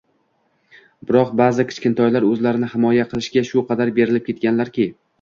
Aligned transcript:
Biroq 1.09 1.35
ba’zi 1.43 1.67
kichkintoylar 1.73 2.27
o‘zlarini 2.31 2.73
himoya 2.75 3.09
qilishga 3.15 3.47
shu 3.53 3.67
qadar 3.71 3.97
berilib 4.03 4.31
ketganlarki 4.33 4.93